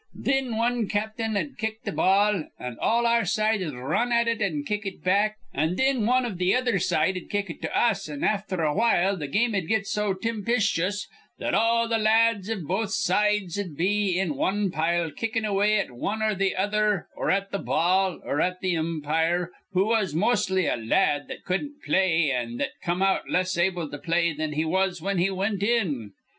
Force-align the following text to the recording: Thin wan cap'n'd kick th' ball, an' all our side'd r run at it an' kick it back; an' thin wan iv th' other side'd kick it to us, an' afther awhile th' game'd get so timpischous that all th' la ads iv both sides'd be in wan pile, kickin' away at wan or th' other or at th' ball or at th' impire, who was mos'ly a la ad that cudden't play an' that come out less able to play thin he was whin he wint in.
Thin 0.23 0.57
wan 0.57 0.87
cap'n'd 0.87 1.59
kick 1.59 1.83
th' 1.83 1.95
ball, 1.95 2.45
an' 2.57 2.77
all 2.81 3.05
our 3.05 3.23
side'd 3.23 3.61
r 3.71 3.87
run 3.87 4.11
at 4.11 4.27
it 4.27 4.41
an' 4.41 4.63
kick 4.63 4.83
it 4.83 5.03
back; 5.03 5.37
an' 5.53 5.75
thin 5.77 6.07
wan 6.07 6.25
iv 6.25 6.39
th' 6.39 6.55
other 6.55 6.79
side'd 6.79 7.29
kick 7.29 7.51
it 7.51 7.61
to 7.61 7.77
us, 7.79 8.09
an' 8.09 8.23
afther 8.23 8.63
awhile 8.63 9.15
th' 9.15 9.31
game'd 9.31 9.67
get 9.67 9.85
so 9.85 10.15
timpischous 10.15 11.07
that 11.37 11.53
all 11.53 11.87
th' 11.87 11.99
la 12.01 12.09
ads 12.09 12.49
iv 12.49 12.63
both 12.67 12.89
sides'd 12.89 13.77
be 13.77 14.17
in 14.19 14.33
wan 14.35 14.71
pile, 14.71 15.11
kickin' 15.11 15.45
away 15.45 15.77
at 15.77 15.91
wan 15.91 16.23
or 16.23 16.33
th' 16.33 16.51
other 16.57 17.07
or 17.15 17.29
at 17.29 17.51
th' 17.51 17.63
ball 17.63 18.19
or 18.23 18.41
at 18.41 18.59
th' 18.59 18.73
impire, 18.73 19.51
who 19.73 19.85
was 19.85 20.15
mos'ly 20.15 20.65
a 20.65 20.75
la 20.77 20.95
ad 20.97 21.27
that 21.27 21.45
cudden't 21.45 21.79
play 21.83 22.31
an' 22.31 22.57
that 22.57 22.71
come 22.81 23.03
out 23.03 23.29
less 23.29 23.55
able 23.55 23.87
to 23.87 23.99
play 23.99 24.33
thin 24.33 24.53
he 24.53 24.65
was 24.65 24.97
whin 24.99 25.19
he 25.19 25.29
wint 25.29 25.61
in. 25.61 26.13